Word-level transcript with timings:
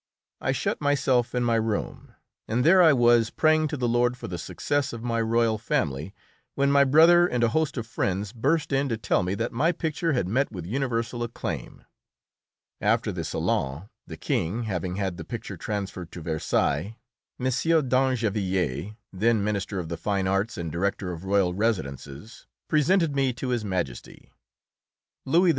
I 0.39 0.51
shut 0.51 0.81
myself 0.81 1.35
in 1.35 1.43
my 1.43 1.57
room, 1.57 2.15
and 2.47 2.63
there 2.63 2.81
I 2.81 2.91
was, 2.91 3.29
praying 3.29 3.67
to 3.67 3.77
the 3.77 3.87
Lord 3.87 4.17
for 4.17 4.27
the 4.27 4.39
success 4.39 4.93
of 4.93 5.03
my 5.03 5.21
"Royal 5.21 5.59
Family," 5.59 6.11
when 6.55 6.71
my 6.71 6.83
brother 6.83 7.27
and 7.27 7.43
a 7.43 7.49
host 7.49 7.77
of 7.77 7.85
friends 7.85 8.33
burst 8.33 8.71
in 8.73 8.89
to 8.89 8.97
tell 8.97 9.21
me 9.21 9.35
that 9.35 9.51
my 9.51 9.71
picture 9.71 10.13
had 10.13 10.27
met 10.27 10.51
with 10.51 10.65
universal 10.65 11.21
acclaim. 11.21 11.85
After 12.81 13.11
the 13.11 13.23
Salon, 13.23 13.89
the 14.07 14.17
King, 14.17 14.63
having 14.63 14.95
had 14.95 15.17
the 15.17 15.23
picture 15.23 15.55
transferred 15.55 16.11
to 16.13 16.21
Versailles, 16.21 16.95
M. 17.39 17.45
d'Angevilliers, 17.87 18.95
then 19.13 19.43
minister 19.43 19.77
of 19.77 19.87
the 19.89 19.97
fine 19.97 20.25
arts 20.27 20.57
and 20.57 20.71
director 20.71 21.11
of 21.11 21.25
royal 21.25 21.53
residences, 21.53 22.47
presented 22.67 23.15
me 23.15 23.33
to 23.33 23.49
His 23.49 23.63
Majesty. 23.63 24.33
Louis 25.27 25.49
XVI. 25.49 25.49